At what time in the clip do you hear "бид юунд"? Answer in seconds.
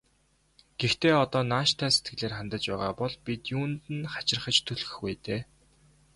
3.25-3.81